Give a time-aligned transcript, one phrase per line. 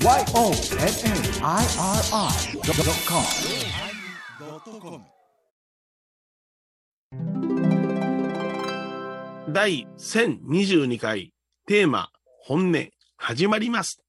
[0.00, 0.62] YONNIRI.com
[9.52, 11.32] 第1022回
[11.66, 12.10] テーマ
[12.44, 14.00] 本音始まります。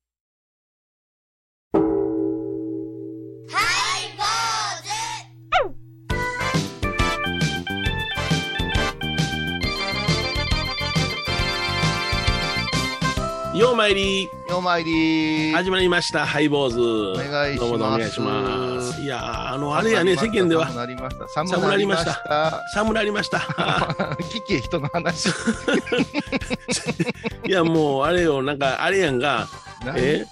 [13.56, 14.30] ようまいり
[14.60, 16.82] ようまいり始まりました拝、ボーズ。
[16.82, 17.60] お願いします。
[17.60, 19.02] どうもどうもお願いします。
[19.02, 20.68] いやーあのあれやね世間では。
[20.68, 21.28] 寒なりました。
[21.30, 22.62] 寒なりました。
[22.76, 23.38] 寒なりました。
[23.38, 25.30] 聞け、人の話。
[27.48, 29.48] いやもうあれよなんかあれやんが
[29.96, 30.26] え？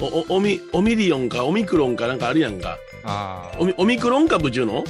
[0.00, 2.78] おおオミオミリオンかオミクロンかなんかあるやんか。
[3.04, 4.84] ああオミオミクロン株ちゅうの？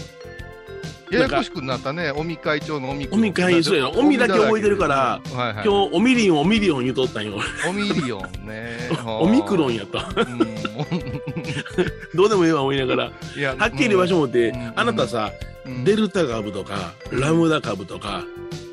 [1.14, 3.84] ややこしくなったね、尾身会長の尾身尾身会そうや。
[3.84, 7.38] な尾身だけ覚えてるからはいはい、今日オミリオンオミリオン言うとったんよ。
[7.68, 8.90] オミリオンね。
[9.06, 10.08] オミクロンやった。
[10.20, 10.38] うん。
[12.14, 13.04] どうでもいいわ思いながら。
[13.04, 14.72] はっきり言わしてもってうん。
[14.76, 15.30] あなたさ
[15.64, 15.84] うん。
[15.84, 18.24] デルタ株とかラムダ株とか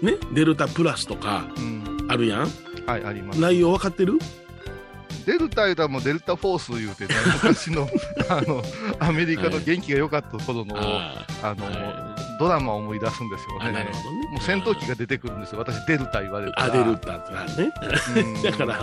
[0.01, 2.05] ねデルタプラスとかうん。
[2.09, 2.51] あるやん。
[2.85, 3.39] はい、あります。
[3.39, 4.19] 内容分かってる？
[5.25, 7.87] デルタ言うたらもうデルタフォース言うてね、昔の
[8.29, 8.63] あの
[8.99, 12.10] アメリカの元気が良かった頃の、ああの、は
[12.41, 13.93] ドラマを思い出すんですよあなねる。
[13.93, 14.27] ほどね。
[14.31, 15.59] もう戦闘機が出てくるんですよ。
[15.59, 16.73] 私デルタ言われるから。
[16.73, 17.71] あデルタってなるね。
[18.17, 18.41] うん。
[18.41, 18.75] だから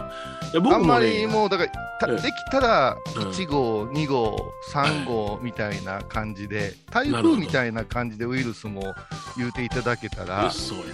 [0.53, 1.67] いや僕あんまもねりもうだか
[2.07, 3.23] らできたらうん。
[3.31, 8.95] 1号、2号、3号みたいな感じで、台風みたいな感じでウイルスも
[9.37, 10.85] 言うていただけたら、そうや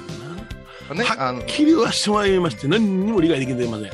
[0.88, 0.94] な。
[0.94, 3.90] ね、あのはっきりはしてもらいまして何にも理解できてません。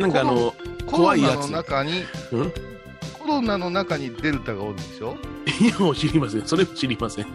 [0.00, 0.52] なんかあの
[0.86, 1.32] 怖いやつ。
[1.32, 2.50] ナの中に、うん？
[2.50, 2.71] コ
[3.40, 5.16] ロナの中にデルタがおるんでしょ？
[5.60, 6.46] いやもう知りません。
[6.46, 7.26] それも知りません。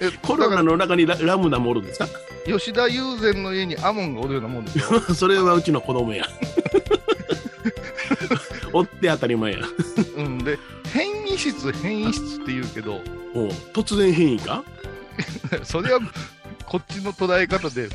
[0.00, 2.06] えコロナの中にララムダもおるんですか？
[2.46, 5.00] ら吉田友禅の家にアモンがおるようなもんですよ。
[5.14, 6.26] それはうちの子供や。
[8.72, 9.58] おって当たり前や。
[10.16, 10.58] うん、で
[10.92, 13.00] 変異質変異質って言うけど。
[13.34, 14.62] もう突然変異か？
[15.64, 16.00] それは
[16.66, 17.90] こっちの捉え方で、うん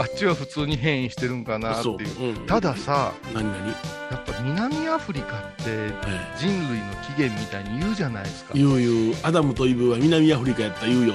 [0.00, 2.36] あっちは普通に変異してるんかなっていう。
[2.38, 2.42] う。
[2.42, 3.74] ん、たださ何何、や
[4.16, 5.92] っぱ南アフリカってえ
[6.38, 8.52] 人類の起源みたいに言うじゃないですか。
[8.54, 9.14] え、言う言う。
[9.22, 11.14] アダムとイブは南アフリカやった言うよ。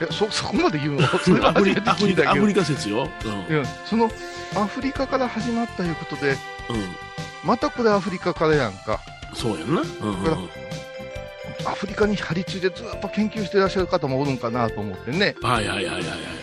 [0.00, 1.06] えそ そこまで言うの？
[1.06, 3.08] それはアフリ初めてアフリカアフリカ説よ、
[3.48, 4.10] いやその
[4.56, 6.36] アフリカから始まったいうことで
[6.70, 6.76] うん。
[6.76, 6.84] うん、
[7.44, 9.00] またこれアフリカからやんか。
[9.34, 10.48] そうやんな、うんうんうん、
[11.66, 15.34] アフリカに張り付いてずっと研究してらっしゃる方もおるんかなと思ってね。
[15.42, 16.02] はいはいはいはいはい、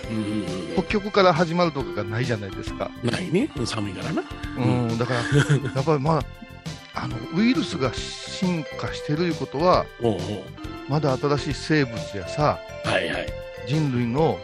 [0.09, 0.20] うんう
[0.58, 4.24] ん北極から始まるとかがないじゃないですか、うん、ないね寒いからな。
[4.58, 6.24] うん、だからやっぱりまあ
[6.94, 10.20] あのウイルスが進化してるいうことはおうおう。
[10.90, 13.28] まだ新しい生物やさはいはい。
[13.68, 14.40] 人類の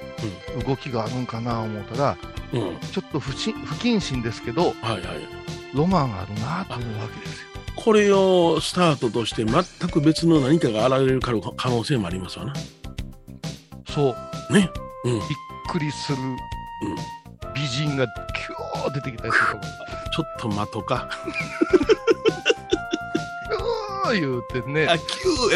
[0.65, 2.17] 動きがあるんかな思ったら
[2.53, 2.61] うん。
[2.61, 5.01] はいちょっと不審不謹慎ですけどはい
[5.75, 7.47] ロマンあるなと思うわけですよ。
[7.75, 11.31] これをスタートとして全く別の何かが現れる可
[11.69, 12.53] 能性もありますわな。
[13.87, 14.15] そ
[14.49, 14.53] う。
[14.53, 14.69] ね。
[15.03, 15.13] うん。
[15.13, 15.21] びっ
[15.67, 16.17] くりする
[17.55, 19.61] 美人がキュー出てきたりするかも。
[20.16, 21.09] ちょっと待とうか。
[24.09, 24.88] キュー言うてね。
[24.89, 25.03] あ、キ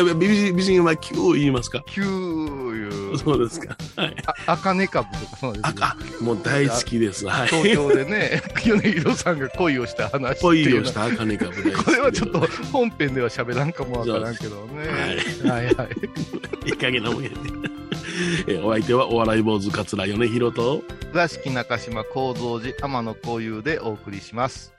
[0.01, 1.81] ューえ美人美人はキュー言いますか？
[1.87, 3.17] キュー言う。
[3.17, 3.75] そうですか。
[3.95, 4.15] はい。
[4.45, 5.67] あ茜株とかそうですよ。
[5.69, 7.25] 赤もう大好きです。
[7.25, 7.47] はい。
[7.47, 10.71] 東京でね 米広さんが恋をした話っていうの。
[10.71, 14.87] 恋をした茜株大好きこれはちょっと本編では喋らんかもわからんけどね。
[15.49, 15.89] はいはい。
[16.67, 17.35] いい加減なもんやね
[18.47, 24.73] えお相手はお笑い坊主桂米広と倉敷中島幸三寺天野幸雄でお送りします。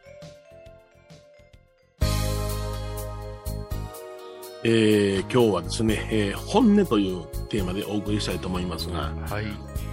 [4.64, 9.44] えー今日はですね、えー本音というテーマでお送りしたいと思いますがはい。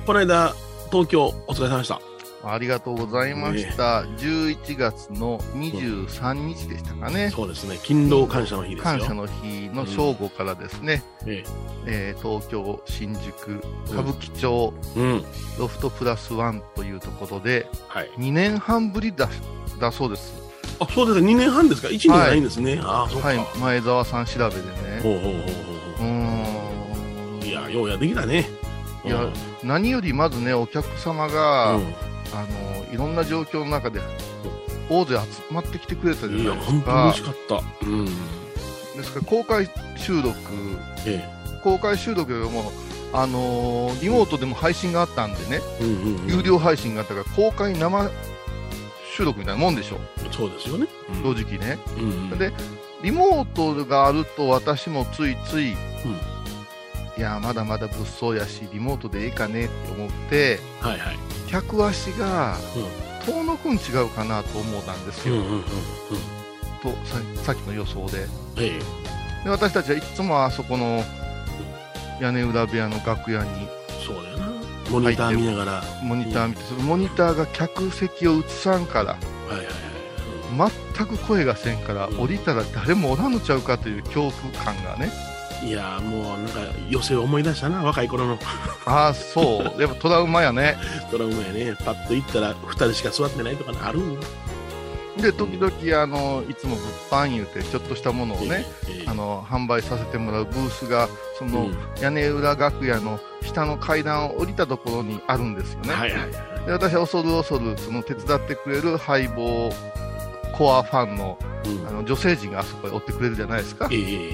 [0.06, 0.54] この間
[0.92, 2.00] 東京お疲れ様でした
[2.44, 4.04] ありがとうございました。
[4.18, 7.32] 11月の23日でしたかね。
[7.32, 7.78] そうですね。
[7.78, 8.84] 勤労感謝の日ですよ。
[8.84, 11.44] 感謝の日の正午からですね、え
[11.86, 12.16] え。
[12.18, 15.24] ー東京、新宿、歌舞伎町、えうん。
[15.60, 18.10] ロフトプラスワンというところで、はい。
[18.18, 19.28] 2年半ぶりだ
[19.80, 20.34] だそうです。
[20.80, 21.26] あそうですか。
[21.26, 25.02] 2年半ですか？1年ないんですね、ああそうか、はい、前澤さん調べでね。
[25.04, 25.44] ほうほうほうほうう。
[25.98, 27.40] ほー。
[27.42, 27.44] うん。
[27.46, 28.48] いやようやってきたね。
[29.04, 29.34] いやうん。
[29.64, 32.46] 何よりまずね、お客様が、うんあ
[32.90, 34.02] のいろんな状況の中で
[34.90, 35.22] 大勢集
[35.52, 37.28] まってきてくれたじゃないです本当に嬉しか。
[37.28, 37.36] かっ
[37.82, 37.86] た。
[37.86, 38.06] うん。
[38.06, 40.36] ですから公開収録、
[41.06, 41.24] え
[41.64, 42.72] 公開収録よりも、
[43.14, 46.38] あのーリモートでも配信があったんでね、えうんうんうん。
[46.38, 48.10] 有料配信があったから公開生
[49.16, 50.00] 収録みたいなもんでしょ、
[50.32, 50.88] そうですよね、
[51.24, 51.78] 正直ね。
[51.98, 52.38] うんうん。
[52.38, 52.52] で、
[53.04, 55.78] リモートがあると私もついつい、うん
[57.20, 61.18] いや、まだまだ物騒やし、リモートでええかねって思って、はいはい。
[61.50, 62.56] 客足が
[63.26, 65.36] 遠のくん違うかなと思ったんですよ。
[65.36, 65.64] うんうんうんうん。
[66.82, 68.26] とささっきの予想で。
[68.56, 68.80] え
[69.44, 71.04] で私たちはいつもあそこの
[72.22, 73.50] 屋根裏部屋の楽屋に
[73.90, 74.54] えそうだよな。
[74.90, 79.66] モニター見ながら、はモニター見て、そのモニターが客席を映さんからいはい
[80.58, 82.20] はい、全く声がせんからうん。
[82.22, 85.12] 降りたら誰もおらんのちゃうかという恐怖感がね
[85.64, 86.60] いやーもうなんか
[86.90, 88.40] 寄せを思い出したな若い頃の。
[88.86, 89.82] ああそう。
[89.82, 90.78] やっぱトラウマやね。
[91.12, 91.76] ドラマやね。
[91.84, 94.20] パッと行ったら2人しか座ってないとかあるんよ。
[95.22, 101.78] で時々あのいつも物販言うてちょっとしたものをね、ええあの販売させてもらうブースがその、うん。
[102.02, 106.30] 屋根裏楽屋の下の階段を降りたところにあるんですよね、はいはいはい
[106.66, 109.74] で私は恐る恐るその手伝ってくれるハイボー
[110.54, 111.88] コアファンのうん。
[111.88, 113.90] あの女性陣があそこに追ってくれるじゃないですか。
[113.92, 114.32] え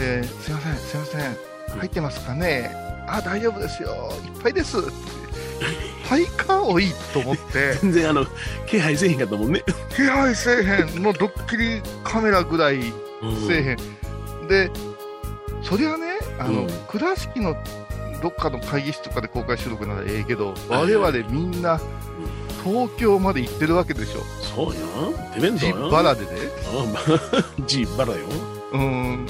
[0.00, 1.36] えですいませんすいません。
[1.78, 2.70] 入ってますかね？
[3.06, 4.12] あ大丈夫ですよ。
[4.24, 4.78] いっぱいです。
[4.78, 4.88] って
[6.08, 7.74] パイカー多いと思って。
[7.82, 8.26] 全然あの
[8.66, 9.62] 気配せえへんかったもんね、
[9.94, 11.02] 気配せえへん。
[11.02, 13.46] のドッキリカメラぐらいうん。
[13.48, 14.70] せえへん、で
[15.62, 16.68] そりゃねあの、うん。
[16.88, 17.56] 倉敷の
[18.22, 21.80] どっかの会議室とかで公開収録ならええけど、はい我々みんな
[22.64, 24.20] 東京まで行ってるわけでしょ。
[24.54, 24.80] そうよ。
[25.34, 25.76] 手弁当ジよ。
[25.88, 26.30] ッバラでね。
[27.58, 27.66] うん。
[27.66, 28.18] ジッバラよ。
[28.72, 28.80] うん
[29.24, 29.26] ん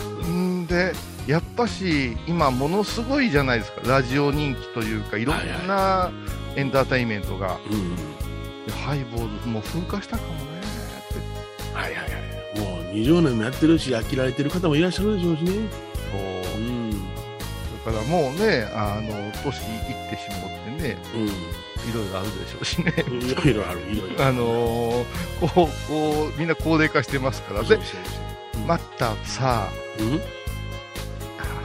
[0.71, 0.93] で
[1.27, 3.83] やっぱし今ものすごいじゃないですか。
[3.87, 6.11] ラジオ人気というかいろんな
[6.57, 7.97] エンターテインメントが、うん
[8.67, 11.77] でハイボールもう風化したかもねって。
[11.77, 12.61] はいはいはい。
[12.61, 15.51] もう20年もやってるし飽きられてる方もいらっしゃるでしょうしね。
[16.53, 16.61] そう。
[16.61, 16.91] うん。
[16.91, 16.97] だ
[17.93, 19.09] からもうねあの
[19.43, 20.97] 年いってしもってね
[21.91, 22.95] いろいろあるでしょうしね。
[23.09, 24.25] うんいろいろあるいろいろ。
[24.25, 25.05] あのー
[25.41, 27.63] こうこうみんな高齢化してますから。
[27.63, 27.87] でそうそう
[28.55, 28.67] そう。
[28.67, 29.69] またさ
[29.99, 30.21] うん？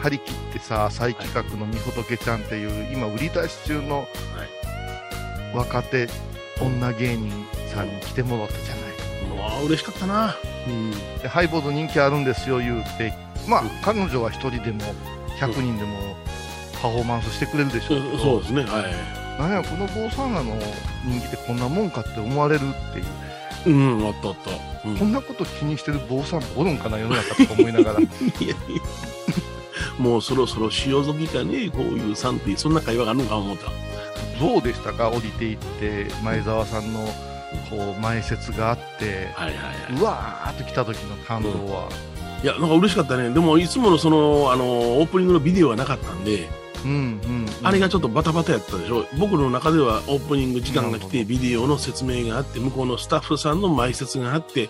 [0.06, 4.07] 張り切ってさ再企画のみほとけちゃんっていう今売り出し中の
[5.56, 6.07] 若手
[6.62, 7.31] 女芸人
[7.74, 9.56] さんに来てもらったじゃない。
[9.57, 10.36] もう嬉しかったな。
[10.68, 10.92] うん。
[11.22, 13.13] でハイボード人気あるんですよ言うて。
[13.48, 13.69] まあうん。
[13.81, 14.81] 彼女は1人でも
[15.40, 16.16] 100人でも
[16.81, 19.42] パフォーマンスしてくれるでしょうけど、そうですねはい。
[19.42, 20.56] なんやこの坊さんらの
[21.04, 22.62] 人気ってこんなもんかって思われる
[22.92, 23.06] っていう。
[23.68, 24.36] うんあったあっ
[24.84, 24.98] た、うん。
[24.98, 28.10] こんなこと気にしてる坊さんおるんかな世の中とか思いながら いや
[28.42, 28.56] いや
[29.97, 33.71] もうそろそろ潮時かねこういうさんってそんな会話があるのか思った。
[34.39, 35.09] どうでしたか？
[35.09, 37.06] 降りていって前澤さんの
[37.69, 41.89] こう前説があってはいはいはうわーっと来た時の感動は、
[42.42, 43.30] いいやなんか嬉しかったね。
[43.30, 44.65] でもいつものそのあの
[45.00, 46.50] オープニングのビデオはなかったんで、
[46.83, 49.06] うんうんあれがちょっとバタバタやったでしょ。
[49.18, 54.69] 僕の中ではオープニング時間が来てビデオの説明があって向こうのスタッフさんの前説があって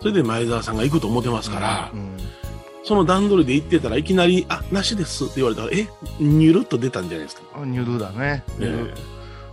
[0.00, 2.16] それで前澤さんが行くと思ってますから、うん
[2.84, 5.88] その段取りで行ってたらいきなり「あなしです」って言われたらえ
[6.20, 8.94] ニュルっと出たんじゃないですか、あニュルだね、え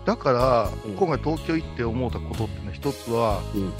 [0.06, 0.94] だから、うん。
[0.95, 3.74] 今回東京行って思ったことってね一つは、うん。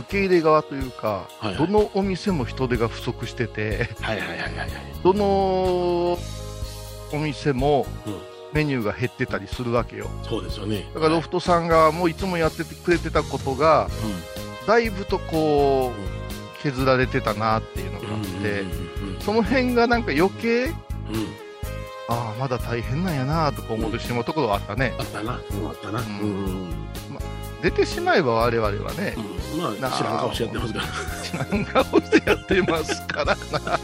[0.00, 1.56] 受け入れ側というか、はいはい。
[1.56, 4.70] どのお店も人手が不足しててえはいはいはいはいはい。
[5.02, 6.18] どのお
[7.12, 8.14] 店もうん。
[8.52, 10.08] メニューが減ってたりするわけよ。
[10.22, 10.86] そうですよね。
[10.94, 13.90] だからロフトさんがもういつもやっててくれてたことが
[14.66, 16.17] だいぶとこう
[16.62, 18.64] 削られてたなっていうのがあって、
[19.20, 20.74] その辺がなんか余計うん。
[22.10, 24.94] ああまだ大変なんやなとか思ってしまうところはあったね。
[24.98, 26.08] あったな、うん、あったな、ううん。
[26.08, 26.46] んうん。
[26.46, 26.88] うん
[27.60, 29.16] 出てしまえば我々はね
[29.52, 30.86] うん、まなああ知らん顔してやってますから。
[31.24, 33.80] 知らん顔してやってますからな。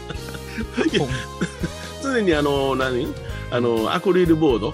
[2.01, 3.13] 常にあの何？
[3.51, 4.73] あのアクリルボード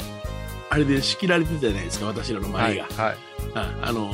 [0.70, 3.18] あれで仕切られてたじゃないですか私らのはい、前が、はい、
[3.56, 4.10] ああの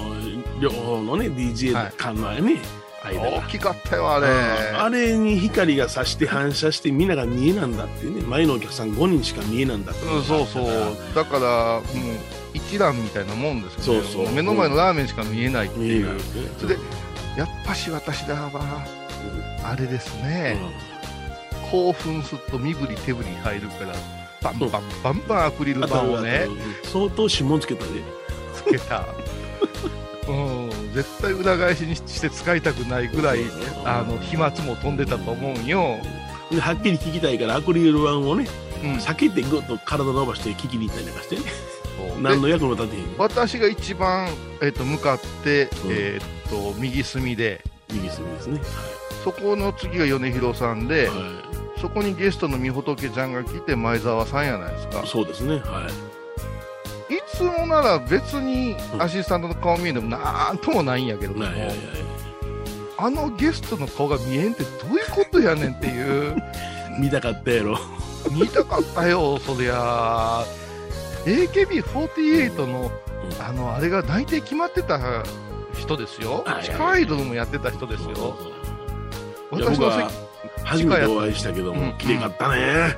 [0.60, 2.62] 両方のね DJ 間のね、間が
[3.04, 4.28] 大きかったよあれ。
[4.28, 8.22] ああれに光が差して反射してみんなが見えなんだってね。
[8.22, 10.20] 前のお客さん5人しか見えなんだってう。
[10.20, 10.66] ん、そうそう。
[11.16, 11.84] だからもう
[12.54, 14.04] 一覧みたいなもんですよね。
[14.10, 14.34] そうそう。
[14.34, 16.20] 目の前のラーメンしか見えないっていう、見えない
[16.60, 16.82] それで
[17.38, 18.86] やっぱし私らは
[19.64, 20.58] あれですね、
[21.72, 23.94] 興奮すると身振り手振り入るから
[24.42, 24.72] バンバン
[25.04, 26.48] バンバンアクリル板をね
[26.84, 27.90] 相当指紋つけたで
[28.56, 29.06] つけた。
[30.28, 33.40] うん絶対裏返しにして使いたくないぐらい
[33.86, 35.98] あの飛沫も飛んでたと思うんよ、
[36.52, 38.48] ではっきり聞きたいからアクリル板をね
[38.84, 41.42] うん、避けてぐっと体伸ばして聞きに行ったりなんかしてね。
[42.22, 43.18] 何ので役も立てへん。
[43.18, 44.30] 私が一番、
[44.62, 45.92] えっと向かって、うん。
[45.92, 47.62] えっと右隅で。
[47.92, 48.62] 右隅ですね。
[49.24, 51.44] そこの次が米広さんで、は
[51.82, 55.04] そこにゲストのみほとけちゃんが来て前澤さんやないですか。
[55.04, 55.60] いそうですね。
[55.60, 56.17] はいい
[57.38, 59.02] つもなら別にうん。
[59.02, 61.78] アシスタントの顔見えてもなんともないんやけども、はいはいはい。
[62.98, 66.36] あのゲストの顔が見えんってどういうことやねんっていう。
[67.00, 67.78] 見たかったやろ。
[68.32, 70.44] 見たかったよそりゃ。
[71.26, 73.46] AKB48 のうん。
[73.46, 75.00] あのあれが内定決まってた
[75.76, 76.44] 人ですよ。
[76.64, 78.36] 地下アイドルもやってた人ですよ。
[79.52, 80.12] 私は僕は
[80.64, 81.98] 初めてお会いしたけども、うん。
[81.98, 82.96] 綺麗かったね。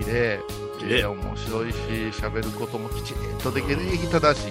[0.00, 1.04] 好きで。
[1.04, 1.76] 面白いし、
[2.12, 4.48] 喋ることもきちんとできる礼儀正し。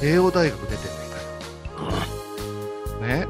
[0.00, 0.88] 慶応大学出てんね
[1.78, 3.08] うんんから。
[3.08, 3.26] ね。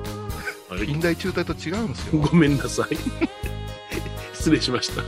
[0.69, 2.21] はい近代中大と違うんですよ。
[2.27, 2.97] ごめんなさい。
[4.35, 5.03] 失礼しました。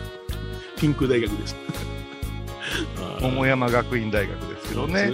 [0.78, 1.56] ピンク大学です。
[3.20, 4.94] 桃山学院大学ですけどね。
[5.02, 5.12] はい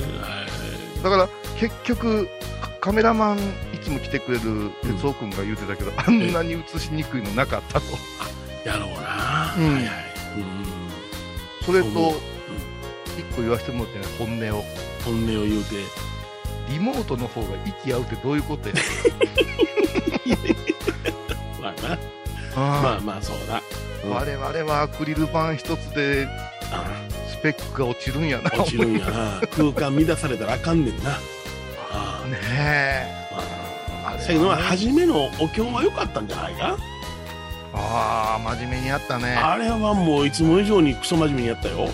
[1.02, 2.28] だから結局、
[2.61, 7.87] カカメラマンいつも来てくれる哲夫君が言うてたけど、あんなに映しにくいのなかったと。
[8.64, 9.54] やろうな。
[9.58, 10.81] うんはいはい。
[11.64, 12.14] それと、
[13.19, 14.64] 一個言わせてもらってね、本音を。
[15.04, 15.76] 本音を言うて。
[16.69, 18.75] リモートの方が息合うってどういうことや？
[21.61, 21.99] まあな。
[22.54, 23.62] あまあまあ、そうだ。
[24.04, 26.26] うん我々はアクリル板一つで
[26.73, 26.85] あ
[27.31, 28.50] スペックが落ちるんやな。
[28.50, 29.40] 落ちるんやな。
[29.57, 31.19] 空間乱されたらあかんねんな。
[31.92, 33.28] あねえ。
[33.33, 34.11] あ。
[34.11, 34.19] ああ。
[34.19, 36.76] せやけど、まあ初めのお経は良かったんじゃないか？
[37.75, 39.35] ああ、真面目にやったね。
[39.35, 41.88] あれはもういつも以上にクソ真面目にやったよ。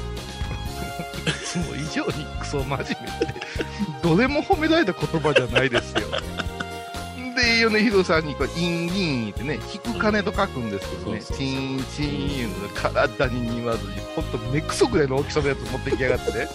[1.27, 2.97] いつも以上にクソ真面目って、
[4.03, 6.09] どれも褒められた言葉じゃないですよ。
[7.37, 16.49] で、米広さんにこう、インギンってね、引く金と書くんですけどね、チンチン言うの体に似わずに、ほんと目くそぐらいの大きさのやつ持ってきやがってね、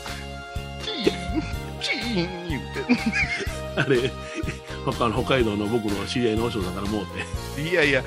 [0.84, 1.42] チン、
[1.82, 2.62] チン言う
[3.76, 4.12] あれ、
[4.86, 7.06] 他の北海道の僕の知り合いの和尚さんからもう
[7.56, 8.04] て、て、いやいや、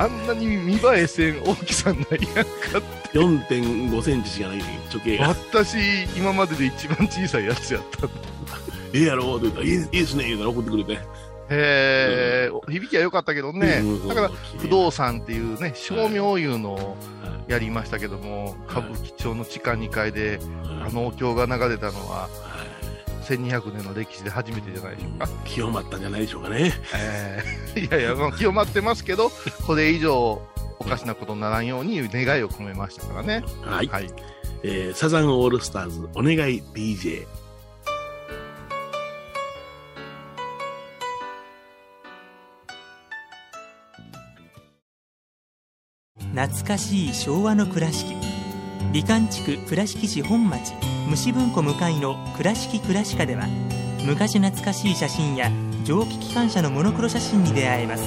[0.00, 2.02] あんなに見栄えせん大きさない
[2.34, 3.18] やんかって。
[3.18, 5.28] 4.5センチしかない直径が。
[5.28, 8.14] 私、今までで一番小さいやつやったんだ。
[8.94, 10.92] ええやろって言ったら、いいいいですね言うたら送ってくれて。
[10.94, 10.98] へ
[11.50, 14.08] え、響きは良かったけどね、うん。
[14.08, 16.96] だから、不動産っていうね、照明いうの
[17.46, 20.88] やりましたけども、歌舞伎町の地下2階で、はい。
[20.88, 22.49] あのお経が流れたのは、はい
[23.36, 25.28] 1200年の歴史で初めてじゃないでしょうか。
[25.44, 26.72] 清まったんじゃないでしょうかね。
[26.94, 29.30] えー いやいや、まあ、清まってますけど、
[29.66, 30.42] これ以上、
[30.78, 33.44] おかしなことにならんように願いを込めましたからね。
[33.62, 33.86] はい。
[33.86, 34.10] はい。
[34.62, 37.26] えーサザンオールスターズ、お願い DJ。
[46.34, 48.14] 懐かしい昭和の倉敷
[48.92, 50.72] 美観地区倉敷市本町
[51.10, 53.48] 虫文庫向かいの「倉敷倉歯科」では
[54.06, 55.50] 昔懐かしい写真や
[55.82, 58.04] 蒸気機関車のモノクロ写真に出会えます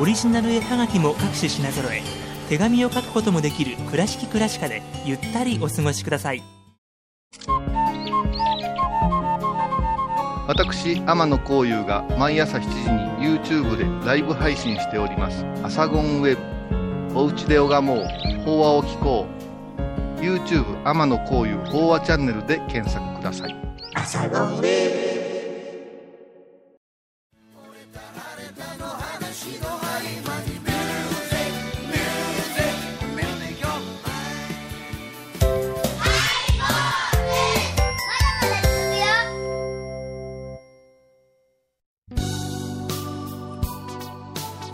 [0.00, 2.02] オリジナル絵はがきも各種品揃え
[2.48, 6.42] 手紙を書くこともできる「倉敷倉歯科」でゆったりお過ごしください
[10.46, 15.44] 私、天野幸雄が毎朝7時に YouTube でライブ配信しております。
[15.62, 16.36] アサゴンウェ
[17.12, 17.18] ブ。
[17.18, 18.06] おうちで拝もう。
[18.44, 19.43] 法話を聞こう。
[20.20, 23.56] YouTube 天野幸雄法話チャンネルで検索ください。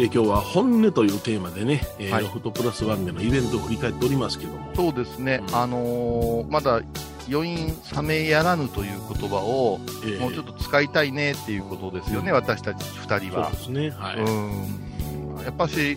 [0.00, 4.74] えー今日は本音というテーマでね、えーはいロフトプラスワンでのイベントを振り返っておりますけども。
[4.74, 6.80] そうですね、うんあのーまだ
[7.30, 13.90] 余韻冷めやらぬという言葉をえーもうちょっと使いたいねっていうことですよね、私たち2人はそうで。
[13.90, 13.90] すね。
[13.90, 14.16] はい。
[14.16, 15.96] うんやっぱし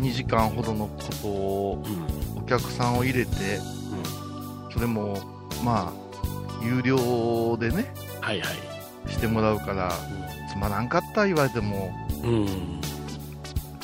[0.00, 1.82] 2時間ほどのことを
[2.34, 3.58] うんお客さんを入れて、
[4.72, 5.18] それも
[5.64, 9.10] まあ有料でねはいはい。
[9.10, 9.90] してもらうから
[10.52, 11.92] つまらんかった言われても
[12.26, 12.34] うん。
[12.34, 12.80] うん。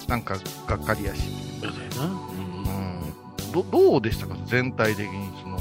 [0.08, 1.22] なんかがっかりやし、
[1.61, 2.12] そうやな。
[2.12, 4.37] うん、どどうでしたか？
[4.46, 5.58] 全体的にその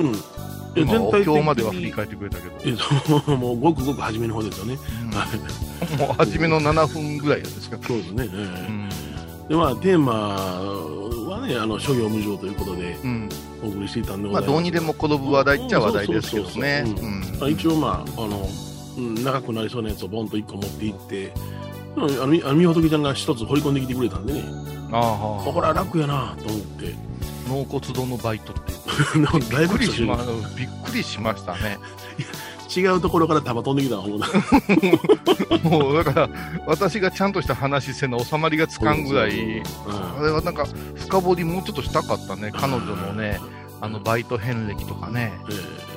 [0.00, 0.12] うん。
[0.74, 2.76] 全体的に経までは振り返ってくれたけど、
[3.36, 4.76] もうごくごく初めの方ですよね。
[5.02, 5.96] うんはい。
[5.98, 8.28] もう初めの7分ぐらいですか、そうですね。
[9.48, 10.12] で、まあ、テーマ
[11.30, 13.28] はね、あの、諸行無常ということでうん
[13.62, 14.42] お送りしていたんでごまあ。
[14.42, 16.84] どうにでも転ぶ話題っちゃ話題ですけどね
[17.48, 18.48] 一応、まあ、あの、
[18.96, 21.63] うん長くなりそうなやつをボンと一個持っていって、うん
[21.96, 24.42] あの、みあのみほときちゃんが一つ掘り込んできてくれたんでね、
[24.92, 26.94] ああこれは楽やなと思って、
[27.48, 28.72] 納骨堂のバイトって
[29.54, 30.18] だいぶ びっくりしま違
[30.56, 31.78] びっくりしましたね。
[32.96, 34.26] うところから束飛んできたわ思うな。
[35.62, 36.28] もうだから、
[36.66, 39.62] 私がちゃんとした話せな収まりがつかんぐらい、うん。
[40.18, 43.38] あれはなんか深掘りもうちょっとしたかったね、彼女のね、
[43.80, 45.32] あのバイト遍歴とかね。
[45.50, 45.54] え
[45.90, 45.93] え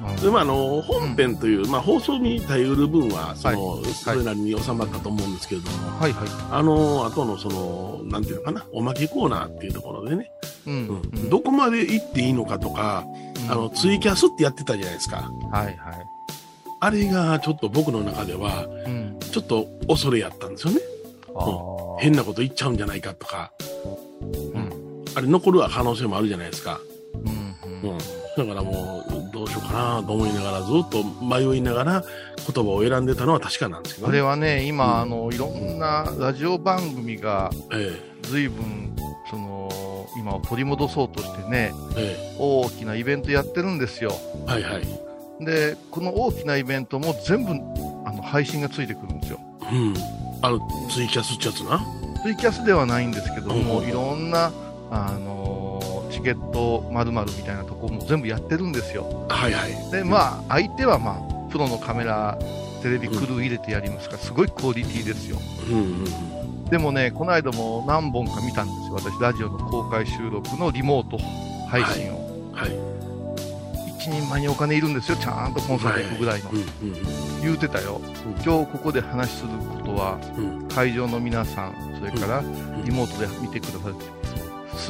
[0.00, 0.16] うん。
[0.16, 3.84] でまあ、あの本編という、まあ、放送に耐えうる分はその、はい。
[3.92, 6.28] それなりに収まったと思うんですけれども、はいはい。
[6.50, 10.30] あの後のそのなんていうのかなおまけコーナーっていうところでね、
[10.66, 10.74] うん。
[10.74, 10.88] うん。
[10.88, 11.30] うん。
[11.30, 13.04] どこまで行っていいのかとか、
[13.44, 13.52] うん。
[13.52, 15.30] あのツイキャスってやってたじゃないですか。
[15.52, 15.76] はいはい。
[16.80, 19.18] あれがちょっと僕の中ではうん。
[19.20, 20.80] ちょっと恐れやったんですよね。
[21.34, 22.00] あー。
[22.00, 23.52] 変なこと言っちゃうんじゃないかとか、
[24.22, 25.04] うん。
[25.14, 26.80] あれ残る可能性もあるじゃないですか。
[27.14, 27.90] うん。
[27.90, 27.98] うん。
[27.98, 29.13] だからもう、
[29.74, 32.04] なと思いながら、ずっと迷いながら
[32.54, 34.18] 言葉を選んでたのは確かなんですけどこね。
[34.18, 38.94] れはね、今、うんあの、いろんなラジオ番組がえ随分、
[39.30, 39.68] その、
[40.16, 44.12] 今を取り戻そうとしてね、ええ大きなイベントやってるんですよ。
[44.46, 45.44] えはいはい。
[45.44, 47.50] で、この大きなイベントも全部、
[48.06, 49.40] あの、配信がついてくるんですよ。
[49.60, 49.94] うん。
[50.42, 51.84] あの、ツイキャスってやつな？
[52.22, 54.52] ツイキャスではないんですけども、うんいろんな、
[54.90, 59.26] あのーチケットまるみたいなとこも全部やってるんですよ。
[59.28, 59.90] はいはい。
[59.90, 62.38] で、まあ、相手はまあ、プロのカメラ、
[62.82, 65.38] テレビクルー入れてやりますから、すごいクオリティですよ。
[65.68, 68.94] うんうんでもね、この間も何本か見たんですよ。
[68.94, 71.18] 私、ラジオの公開収録のリモート
[71.68, 72.18] 配信を。
[72.52, 72.58] うん。
[72.58, 72.94] はい。
[73.98, 75.16] 一人前にお金いるんですよ。
[75.18, 76.50] ちゃんとコンサート行くぐらいの。
[76.50, 76.64] うんうん
[77.42, 78.00] 言うてたよ。
[78.02, 80.68] うん今日ここで話することは、うん。
[80.68, 83.94] 会場の皆さん、それからんリモートで見てくださる。
[83.94, 84.23] す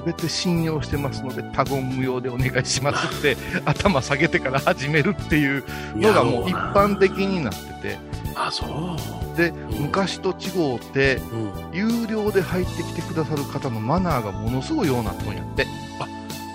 [0.05, 5.65] べて信用してますので、他言無用でお願いしますって、 頭下げてから始めるっていう
[5.97, 7.99] のがもう一般的になってて、
[8.35, 9.37] あ、そう。
[9.37, 11.53] で、うん昔と違うて、うん。
[11.73, 15.67] 有料で入ってきてくださる方のマナーがものすごいようなったんやって。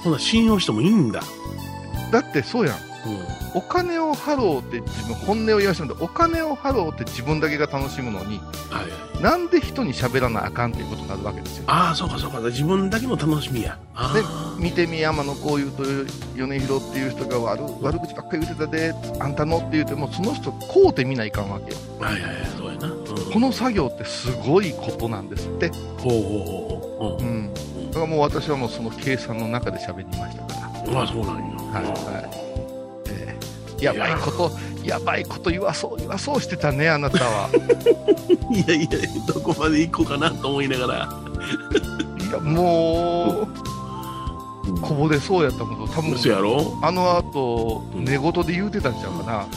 [0.04, 1.22] ほな、信用してもいいんだ。
[2.12, 2.88] だってそうやん。
[3.10, 3.60] うん。
[3.60, 8.39] お金を払おうって自分、本音を言わせてもらうとお金を払おうって自分だけが楽しむのに、
[8.70, 9.24] はいはい。
[9.24, 11.63] なんで人に喋らなあかんっていうことになるわけですよ。
[11.68, 12.39] ああ、そうかそうか。
[12.39, 13.78] 自分だけの楽しみや。
[13.96, 14.56] あであ。
[14.58, 15.84] 見てみ山のこういうと
[16.36, 22.88] 米広っていう人が悪悪口ばっかり言ってたであんたのって言ってもその人こうて見ないかんわけよはいはいはい、そうやな。
[22.88, 23.06] うん。
[23.34, 27.24] この作業ってすごいことなんですって、ほうほうほうほう。
[27.24, 27.54] うん、
[27.88, 30.94] だからもう私はもうその計算の中で喋りましたからうん。
[30.94, 31.58] まあそうなんや。
[31.58, 31.94] はいはい、
[32.34, 32.69] えー
[33.82, 34.52] やばいこと
[34.84, 37.50] やばいこと言わそう言わそうしてたねあなたは。
[38.52, 38.90] いやいや、
[39.28, 41.10] どこまで行こうかなと思いながら。
[42.30, 43.48] いやも
[44.65, 46.12] うこぼれそうやったもん多分。
[46.30, 46.78] やろ？
[46.82, 48.06] あの後うん。
[48.06, 49.48] 寝言で言うてたんちゃうかな、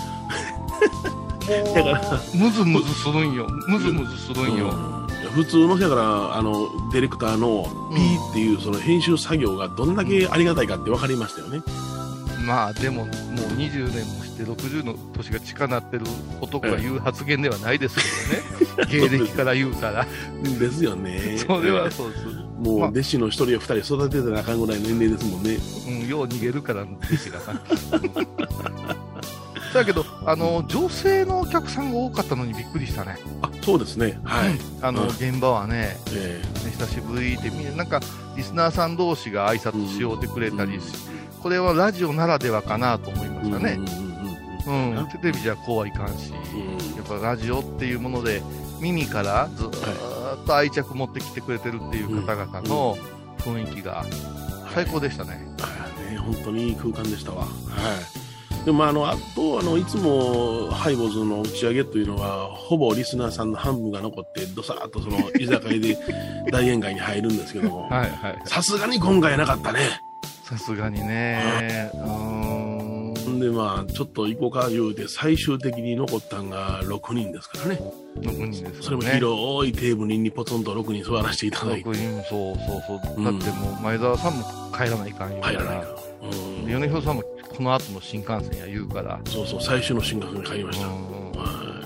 [1.75, 3.47] だからムズムズするんよ。
[3.69, 5.31] ムズムズするんよ、うん。
[5.33, 11.63] 普通のだからあのディレクターの P っていうその編集作業がどんだけありがたいかって分かりましたよね。
[12.43, 13.09] まあでももう
[13.57, 16.05] 20年もして60の年が近なってる
[16.41, 20.07] 男が言う発言ではないですけどね、 芸歴から言うたら、
[20.59, 21.39] ですよね。
[21.47, 22.25] それはそうです、
[22.59, 22.89] もうまあ。
[22.89, 25.59] 弟子の一人や二人育ててなあかんぐらいの年齢ですもんね。
[25.89, 27.39] うん、よう逃げるからの弟子が。
[27.53, 27.61] な。
[29.73, 34.21] だけどあの、女性のお客さんが多かったのにびっくりしたね、あそうですね。
[34.25, 34.59] はい。
[34.83, 35.09] あのうん。
[35.09, 38.01] 現場はね、えね久しぶりで、みんななんか
[38.37, 40.85] リスナーさん同士が挨拶しようてくれえたりし、
[41.43, 43.79] これはラジオならではかなと思いましたね。
[44.67, 48.43] うんうんテレビじゃこうはいかんし、うんやっぱラジオっていうもので、
[48.81, 52.97] 耳からずーっと愛着持ってきてくれてるっていう方々の
[53.39, 54.05] 雰囲気が
[54.73, 55.31] 最高でしたね。
[55.59, 57.45] はいね、本当にいい空間でしたわ。
[57.45, 58.65] はい。
[58.65, 65.99] でもあの、あと、あの、いつも、ハイボーズの打ち上げというのは、ほぼリスナーさんの半分が残って、どさーっとその、居酒屋で
[66.53, 68.43] 大宴会に入るんですけども、はいはい。
[68.45, 69.81] さすがに今回なかったね。
[70.53, 77.81] さすがにね、うーん、んで、まあ、ちょっと行こうか言うて、最終的に残ったんが6人ですからね。
[78.17, 79.03] 6人ですそれも。
[79.03, 83.15] 広いテーブルにポツンと6人座らせていただいて、6人、そうそうそう。
[83.17, 84.45] うんだってもう前澤さんも
[84.77, 85.87] 帰らないかん言うから、入らないな。
[85.87, 86.71] うん。
[86.71, 90.87] 米広さんもこの後の新幹線や言うから、そうそう、最終の進学に入りました。
[90.87, 90.93] うん
[91.33, 91.83] はい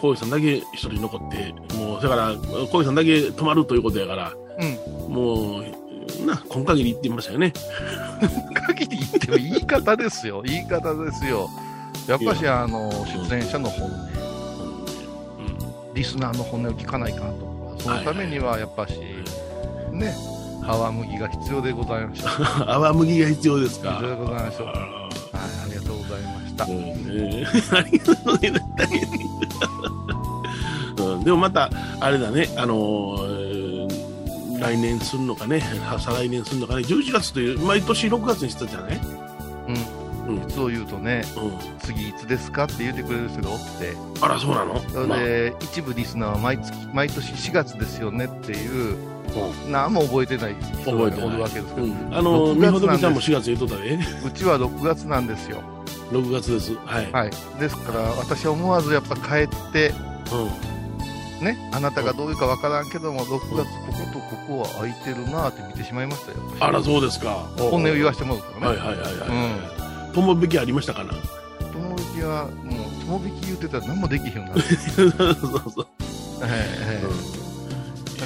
[0.00, 5.64] 浩次さんだけ一人残って、もう、だから、浩次さんだけ泊まるということやから、うん、もう、
[6.26, 7.52] な、今限り言ってましたよね。
[8.66, 11.48] 限り言っても言い方ですよ、言い方ですよ。
[12.08, 13.92] やっぱし、あの、出演者の本音、
[15.94, 17.76] リスナーの本音を聞かないかんと。
[17.78, 18.98] そのためには、やっぱし、
[19.92, 20.14] ね、
[20.66, 22.30] 泡麦が必要でございました。
[22.64, 22.70] うん。
[22.70, 24.04] 泡麦が必要ですか必。
[24.04, 24.64] 要でございました。
[24.64, 25.08] はい、あ
[25.64, 28.86] ありがとうございましたんねありがとうございました。
[31.04, 33.29] うん でもまた、あれだね、あのー
[34.60, 35.62] 来年するのかね、
[35.98, 39.00] 再来年するのかね、11月という、毎年6月にしてたじゃない？
[40.26, 40.36] うん。
[40.36, 40.46] うん。
[40.48, 41.78] 実を言うとね、うん。
[41.80, 44.80] 次いつですかって言ってくれる人が多くて、あら、そうなの？
[44.90, 49.10] そまあれで、一部リスナーは毎月、毎年4月ですよねっていう、うん
[49.70, 55.62] 何も覚えてない人が覚えてないおるわけですけど、うん、あの、6み月ほどきちゃんもなん4月言うとったで、うちは6月なんですよ。
[56.10, 56.74] 6月です。
[56.84, 57.12] はい。
[57.12, 57.30] はい。
[57.60, 60.79] ですから、私は思わずやっぱ帰って、うん。
[61.40, 63.64] ね、あなたがどういうかわからんけども、6月ここ
[64.12, 66.38] とここは空いてるなって見てしまいましたよ。
[66.60, 67.46] あら、そうですか。
[67.56, 68.78] 本音を言わせせてもらうからね。
[68.78, 70.14] はいはいはいはい。
[70.14, 71.12] 友引きありましたかな？
[71.72, 74.62] 友引きは、もう、友引き言ってたら何もできへんようになる。
[75.40, 75.86] そうそう。
[76.42, 77.40] ええうん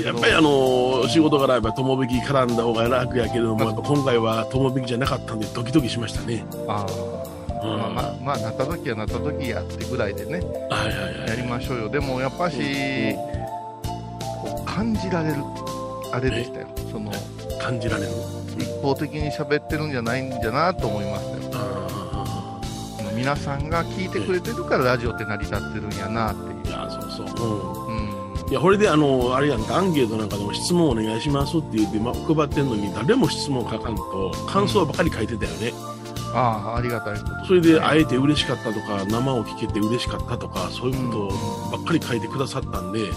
[0.03, 6.45] やっぱりあの仕事からやっぱ友引き絡んだ方が楽やけれども、今回は友引きじゃなかったんで、ドキドキしましたね。
[6.67, 6.93] ああ、
[7.29, 7.34] うん
[7.65, 11.29] まあまあ、まあ、なった時はなった時やってぐらいでね、はいはいはい。
[11.31, 11.89] やりましょうよ。
[11.89, 12.59] でもやっぱし、
[14.43, 15.37] こう感じられる、
[16.13, 16.69] あれでしたよ。
[16.93, 17.11] その、
[17.61, 18.11] 感じられる？
[18.59, 21.65] 一方的に喋ってるんじゃないんじゃなと思いましたよ。
[21.65, 22.61] あ
[23.17, 27.27] 皆さんが聞いてくれてるからラジオって成り立ってるんやなってーいや、そうそう。
[27.89, 27.95] うん。
[27.95, 28.07] い
[28.43, 28.45] う。
[28.45, 28.51] うん。
[28.51, 35.73] いや、これであの、あれやんか、アンケートなんかでも質問お願いしますって言って、ま、配ってんのに、誰も質問書かんと、感想ばかり書いてたよね。
[36.35, 37.47] ああ、ありがたいこと。
[37.47, 41.31] それで、あえて嬉しかったとか、生を聞けて嬉しかったとか、そういうこ
[41.71, 43.11] とばっかり書いてくださったんで、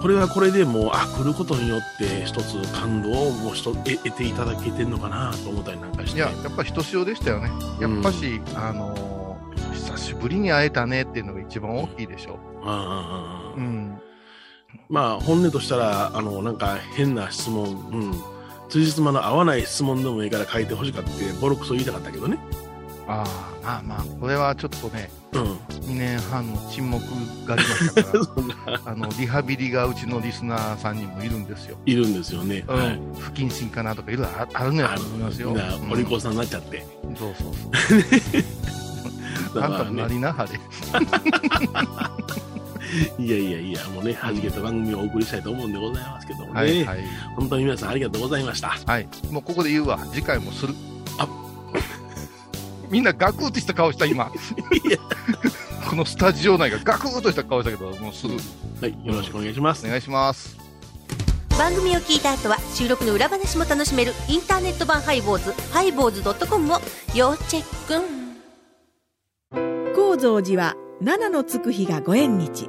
[0.00, 6.16] これはこれでもう、あ、来ることによって、一つ感動をもう得得ていただけてんのかなと思ったりなんかして。
[6.16, 7.50] いや、やっぱひとしおでしたよね。
[7.80, 9.22] やっぱし、あのー
[9.72, 12.68] 久しぶりに会えたねっていうのが一番大きいでしょう。
[13.60, 14.00] ん。
[14.88, 18.14] まあ、本音としたら、あの、なんか変な質問、うん。
[18.72, 21.10] 辻褄の合わない質問でもいいから書いてほしかって、
[21.42, 22.38] ボロクソ言いたかったけどね。
[23.06, 23.22] あ
[23.62, 25.42] あ、まあまあ、これはちょっとね、うん。
[25.42, 27.04] 2年半の沈黙
[27.46, 31.76] がありましたから、 あの、リハビリがうちのリスナーさんにもいるんですよ。
[31.84, 32.64] いるんですよね。
[32.66, 32.76] うん。
[32.76, 33.00] はい。
[33.18, 35.48] 不謹慎かなとかいろいろああるのやあと思いますよ。
[35.48, 36.86] みんな、うんお利口さんになっちゃって。
[37.18, 37.68] そうそうそ
[39.58, 39.60] う。
[39.60, 40.50] だからあんたもなね、りなはれ。
[43.18, 46.52] いやいやいや、もうね、はじけた番組をお送りしたいと思うんでございますけどもね。
[46.54, 47.04] はいはい。
[47.36, 48.68] 本当に皆さんありがとうございました。
[48.68, 49.08] はい。
[49.30, 49.98] もうここで言うわ。
[50.12, 50.74] 次回もする。
[51.18, 51.28] あ
[52.90, 54.30] みんなガクッとした顔した今。
[55.88, 58.34] このスタジオ内がガクッとした顔したけど、もうする。
[58.80, 59.86] はい、よろしくお願いします。
[59.86, 60.58] お願いします。
[61.58, 66.78] 番組を聞いた後は収録の裏話も楽しめるインターネット版ハイボーズハイボーズドットコムを
[67.14, 67.94] 要チェック
[69.94, 72.68] 高蔵寺は七のつく日がご縁日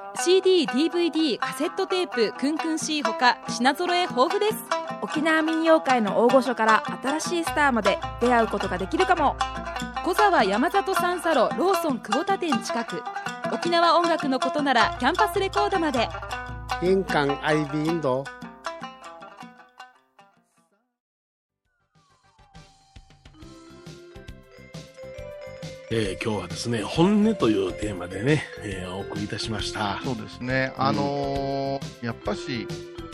[0.15, 4.57] CD、DVD、カセットテープ、クンクン C ほか品揃え豊富です。
[5.01, 9.35] 沖縄民謡界の大御所から新しいスターまで出会うことができるかも。
[10.03, 13.03] 小沢山里三佐路ローソン久保田店近く。
[13.53, 16.09] 沖縄音楽のことならキャンパスレコードまで。
[16.81, 18.23] 印港 IB 印度
[25.93, 29.99] えー今日はですね、本音というテーマでね、えーお送りいたしました。
[30.03, 30.73] そうですね。
[30.77, 32.65] あのーやっぱし、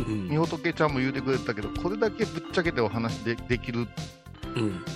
[0.08, 3.88] うんみほとけちゃんも言うてくれてたけど、これだけぶっちゃけてお話でできるうん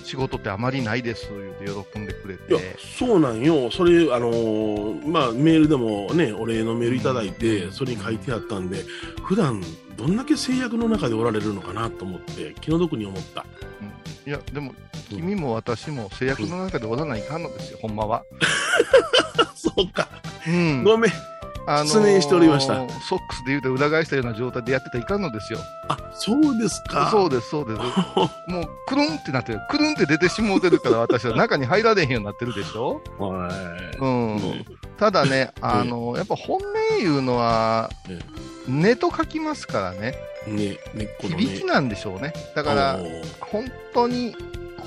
[0.04, 3.72] 仕事ってあまりないです、言うて喜んでくれいやて。、そうなんよ。
[3.72, 8.84] それ、あのーまあ、メールでもね、お礼のメールいただいて、それに書いてあったんで、
[9.24, 9.62] 普段、
[9.98, 13.46] どんだけ制約の中でおられるのかなと思って、気の毒に思った。
[14.26, 14.74] いや、でも、
[15.10, 18.24] 君も私も制約の中でおらないかんのですよ、ほんまは。
[19.56, 20.08] そうか。
[20.48, 20.84] うん。
[20.84, 21.12] ごめん。
[21.68, 25.60] あ失念しておりましたソックスで言うと裏返したような状態でやってたらいかんのですよ。
[25.90, 27.10] あ、そうですか。
[27.12, 27.82] そうです、そうです。
[28.48, 29.62] もう、くるんってなってる。
[29.70, 33.50] くるんって出てしもうてるから、私は中に入られへんようになってるでしょは
[33.94, 33.98] い。
[33.98, 34.36] うん。
[34.36, 34.66] うん
[35.02, 36.64] ただね、あの、やっぱ本音
[37.00, 38.20] 言うのはえ、
[38.68, 40.14] 根と書きますからね、
[40.46, 41.44] ね、根っこのね。
[41.44, 42.34] 響きなんでしょうね。
[42.54, 43.00] だから
[43.40, 44.36] 本当に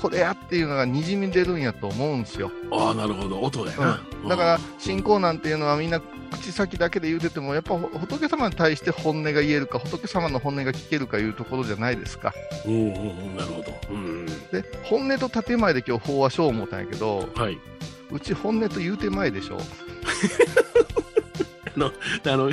[0.01, 2.49] これやっていうのがにじみ出るんやと思うんですよ。
[2.71, 3.41] ああ、なるほど。
[3.41, 4.01] 音だよな。
[4.23, 5.99] うん、だから、信仰なんていうのはみんな
[6.31, 12.33] 口先だけで言うてても、やっぱ仏様に対して本音が言えるか、仏様の本音が聞けるかいうところじゃないですか。
[12.65, 13.73] うんうんうん、なるほど。
[13.89, 14.25] うん。
[14.25, 17.57] で、本音と建前で今日法話しよう思ったんやけど、はい。
[18.11, 19.57] うち本音と言うて前でしょ。
[21.77, 22.51] あの、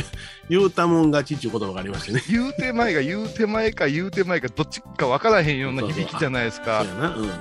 [0.49, 2.23] 言うたもん勝ちっていう言葉がありましてね。
[2.29, 6.85] 言うて前が言うて前か言うて前かどっちか分からへんような響きじゃないですか。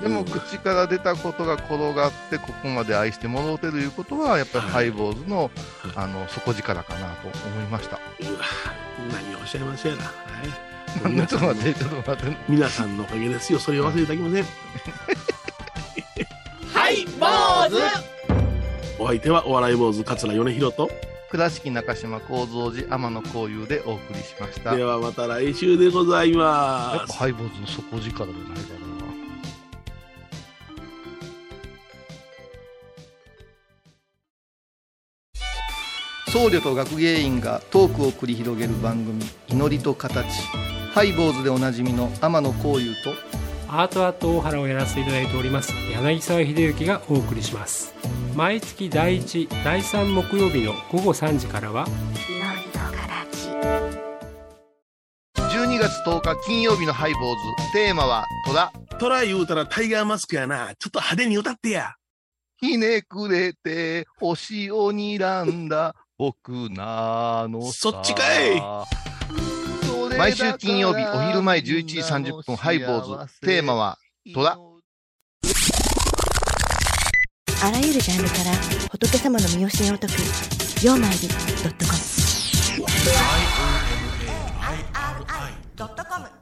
[0.02, 5.50] でもうん口から出たことが転がってここまで愛してもろうてるいうことはやっぱりハイボーズの,、
[5.94, 7.96] あの底力かなと思いました。
[7.96, 8.40] うわ
[9.12, 10.04] 何をおっしゃいましやな。
[10.04, 10.10] は
[10.44, 10.72] い。
[11.26, 12.36] ちょっと待って、ちょっと待って。
[12.48, 13.58] 皆さんのおかげですよ。
[13.58, 14.44] それを忘れてあきません。
[16.72, 17.26] はい坊
[17.70, 20.90] 主お相手はお笑い坊主桂米広と。
[21.32, 24.76] 倉敷中島幸三寺天野幸雄でお送りしました。
[24.76, 27.04] ではまた来週でございやます。
[27.04, 28.92] っぱハイボーズの底力じゃないかな。
[36.30, 40.26] 僧侶と学芸員がトークを繰り広げる番組「祈りと形」
[40.92, 43.14] ハイボーズでおなじみの天野幸雄と
[43.74, 47.94] アートアート大原をやらせていただいております柳沢秀幸がお送りします。
[48.36, 51.86] 毎月第1第3木曜日の午後3時からは
[55.36, 57.72] 12月10日金曜日のハイボーズ。
[57.72, 58.70] テーマは虎。
[58.98, 60.74] トラ言うたらタイガーマスクやな。
[60.78, 61.94] ちょっと派手に歌ってや。
[62.58, 67.90] ひねくれて星を睨んだ僕なのさ。
[67.90, 69.61] そっちかい
[70.18, 73.40] 毎週金曜日お昼前11時30分ハイボーズ。
[73.40, 73.98] テーマは
[74.34, 74.56] 虎
[77.64, 78.50] あらゆるジャンルから
[78.90, 80.14] 仏様の身教えを解く
[80.84, 81.18] 「曜マイル
[81.62, 81.98] ドットコム」
[85.76, 86.41] ドットコム